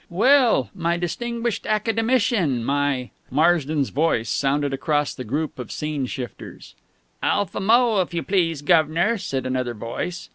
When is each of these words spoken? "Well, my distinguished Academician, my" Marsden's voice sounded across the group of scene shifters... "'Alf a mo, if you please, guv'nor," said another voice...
"Well, 0.09 0.71
my 0.73 0.97
distinguished 0.97 1.67
Academician, 1.67 2.65
my" 2.65 3.11
Marsden's 3.39 3.89
voice 3.89 4.31
sounded 4.31 4.73
across 4.73 5.13
the 5.13 5.23
group 5.23 5.59
of 5.59 5.71
scene 5.71 6.07
shifters... 6.07 6.73
"'Alf 7.21 7.53
a 7.53 7.59
mo, 7.59 8.01
if 8.01 8.11
you 8.11 8.23
please, 8.23 8.63
guv'nor," 8.63 9.19
said 9.19 9.45
another 9.45 9.75
voice... 9.75 10.29